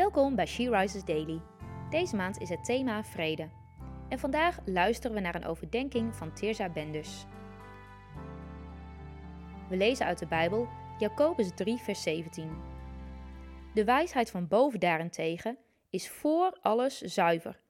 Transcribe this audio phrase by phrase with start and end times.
[0.00, 1.40] Welkom bij She Rises Daily.
[1.90, 3.48] Deze maand is het thema vrede.
[4.08, 7.24] En vandaag luisteren we naar een overdenking van Teerza Benders.
[9.68, 10.68] We lezen uit de Bijbel
[10.98, 12.56] Jacobus 3, vers 17.
[13.74, 15.58] De wijsheid van boven daarentegen
[15.90, 17.60] is voor alles zuiver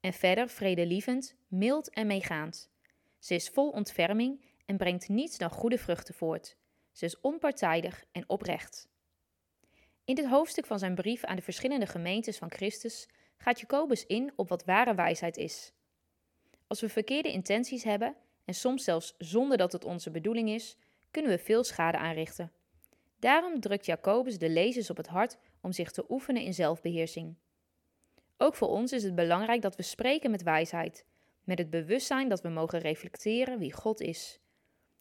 [0.00, 2.70] en verder vredelievend, mild en meegaand.
[3.18, 6.56] Ze is vol ontferming en brengt niets dan goede vruchten voort.
[6.92, 8.88] Ze is onpartijdig en oprecht.
[10.06, 14.32] In dit hoofdstuk van zijn brief aan de verschillende gemeentes van Christus gaat Jacobus in
[14.36, 15.72] op wat ware wijsheid is.
[16.66, 20.76] Als we verkeerde intenties hebben, en soms zelfs zonder dat het onze bedoeling is,
[21.10, 22.52] kunnen we veel schade aanrichten.
[23.18, 27.34] Daarom drukt Jacobus de lezers op het hart om zich te oefenen in zelfbeheersing.
[28.36, 31.04] Ook voor ons is het belangrijk dat we spreken met wijsheid,
[31.44, 34.40] met het bewustzijn dat we mogen reflecteren wie God is.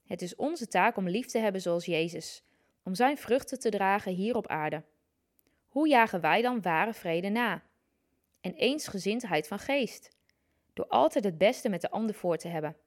[0.05, 2.43] Het is onze taak om lief te hebben zoals Jezus,
[2.83, 4.83] om Zijn vruchten te dragen hier op aarde.
[5.75, 7.63] Hoe jagen wij dan ware vrede na?
[8.41, 10.17] En eensgezindheid van geest.
[10.73, 12.77] Door altijd het beste met de ander voor te hebben.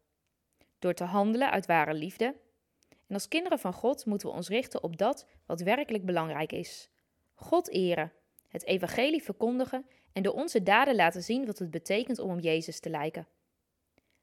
[0.79, 2.37] Door te handelen uit ware liefde.
[2.89, 6.91] En als kinderen van God moeten we ons richten op dat wat werkelijk belangrijk is.
[7.35, 8.13] God eren,
[8.49, 12.81] het evangelie verkondigen en door onze daden laten zien wat het betekent om op Jezus
[12.81, 13.29] te lijken.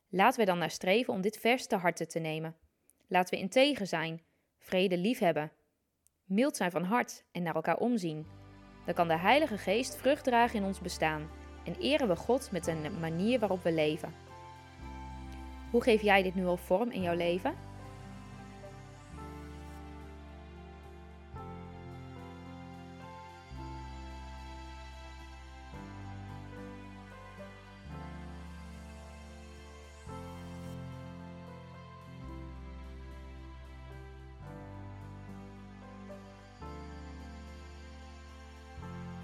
[0.09, 2.55] Laten we dan naar streven om dit vers te harte te nemen.
[3.07, 4.21] Laten we integer zijn,
[4.57, 5.51] vrede liefhebben,
[6.23, 8.43] mild zijn van hart en naar elkaar omzien
[8.85, 11.29] dan kan de Heilige Geest vrucht dragen in ons bestaan
[11.63, 14.13] en eren we God met de manier waarop we leven.
[15.71, 17.53] Hoe geef jij dit nu al vorm in jouw leven?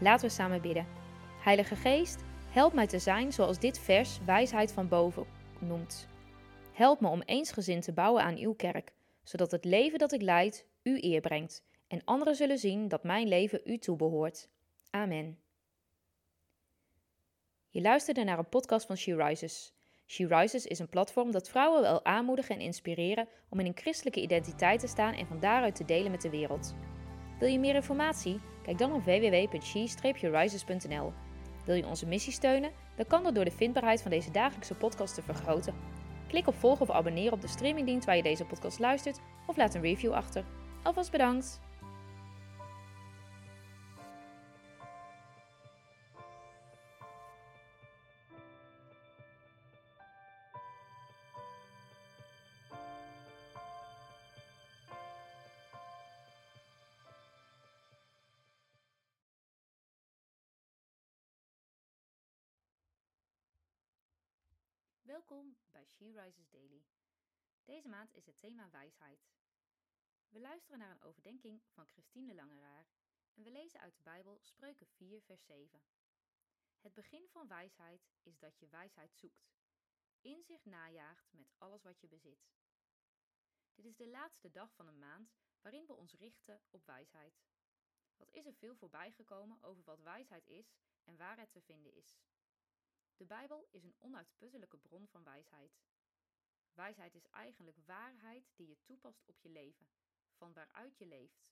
[0.02, 0.88] Laten we samen bidden.
[1.44, 5.25] Heilige Geest, help mij te zijn zoals dit vers wijsheid van boven
[5.59, 6.08] noemt.
[6.73, 8.93] Help me om eensgezind te bouwen aan uw kerk,
[9.23, 13.27] zodat het leven dat ik leid u eer brengt en anderen zullen zien dat mijn
[13.27, 14.49] leven u toebehoort.
[14.89, 15.39] Amen.
[17.70, 19.73] Je luisterde naar een podcast van She Rises.
[20.05, 24.21] She Rises is een platform dat vrouwen wil aanmoedigen en inspireren om in een christelijke
[24.21, 26.76] identiteit te staan en van daaruit te delen met de wereld.
[27.39, 28.51] Wil je meer informatie?
[28.64, 31.14] Kijk dan op www.she-rises.nl.
[31.66, 32.72] Wil je onze missie steunen?
[32.95, 35.76] Dan kan dat door de vindbaarheid van deze dagelijkse podcast te vergroten.
[36.27, 39.73] Klik op volgen of abonneren op de streamingdienst waar je deze podcast luistert of laat
[39.73, 40.44] een review achter.
[40.83, 41.70] Alvast bedankt!
[65.11, 66.86] Welkom bij She Rises Daily.
[67.64, 69.30] Deze maand is het thema wijsheid.
[70.30, 72.88] We luisteren naar een overdenking van Christine Langeraar
[73.33, 75.82] en we lezen uit de Bijbel Spreuken 4, vers 7.
[76.80, 79.52] Het begin van wijsheid is dat je wijsheid zoekt,
[80.21, 82.52] inzicht najaagt met alles wat je bezit.
[83.73, 87.42] Dit is de laatste dag van een maand waarin we ons richten op wijsheid.
[88.17, 91.94] Wat is er veel voorbij gekomen over wat wijsheid is en waar het te vinden
[91.94, 92.21] is?
[93.21, 95.80] De Bijbel is een onuitputtelijke bron van wijsheid.
[96.73, 99.89] Wijsheid is eigenlijk waarheid die je toepast op je leven,
[100.33, 101.49] van waaruit je leeft.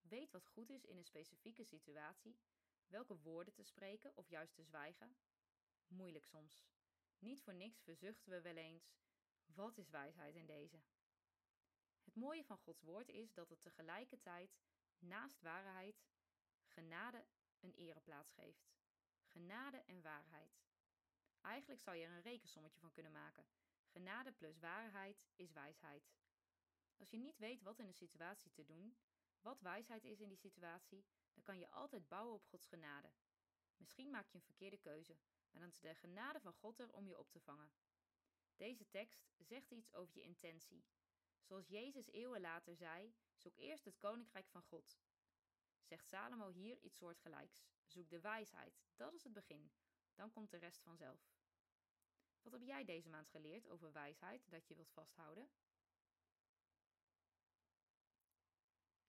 [0.00, 2.38] Weet wat goed is in een specifieke situatie,
[2.86, 5.16] welke woorden te spreken of juist te zwijgen.
[5.86, 6.62] Moeilijk soms.
[7.18, 8.92] Niet voor niks verzuchten we wel eens:
[9.46, 10.82] wat is wijsheid in deze?
[12.04, 14.56] Het mooie van Gods woord is dat het tegelijkertijd
[14.98, 16.04] naast waarheid
[16.64, 17.24] genade
[17.60, 18.74] een ereplaats geeft.
[19.34, 20.62] Genade en waarheid.
[21.40, 23.46] Eigenlijk zou je er een rekensommetje van kunnen maken.
[23.86, 26.12] Genade plus waarheid is wijsheid.
[26.96, 28.96] Als je niet weet wat in een situatie te doen,
[29.40, 33.12] wat wijsheid is in die situatie, dan kan je altijd bouwen op Gods genade.
[33.76, 35.16] Misschien maak je een verkeerde keuze,
[35.50, 37.72] maar dan is de genade van God er om je op te vangen.
[38.56, 40.84] Deze tekst zegt iets over je intentie.
[41.42, 44.98] Zoals Jezus eeuwen later zei: zoek eerst het koninkrijk van God.
[45.84, 47.64] Zegt Salomo hier iets soortgelijks.
[47.86, 49.70] Zoek de wijsheid, dat is het begin.
[50.14, 51.32] Dan komt de rest vanzelf.
[52.42, 55.50] Wat heb jij deze maand geleerd over wijsheid dat je wilt vasthouden?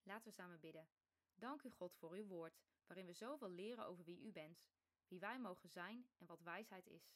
[0.02, 0.88] Laten we samen bidden.
[1.34, 4.64] Dank u God voor uw woord, waarin we zoveel leren over wie u bent,
[5.08, 7.14] wie wij mogen zijn en wat wijsheid is.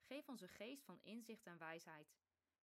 [0.00, 2.14] Geef ons een geest van inzicht en wijsheid.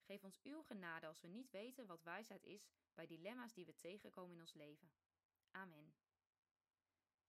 [0.01, 3.75] Geef ons uw genade als we niet weten wat wijsheid is bij dilemma's die we
[3.75, 4.91] tegenkomen in ons leven.
[5.51, 5.93] Amen.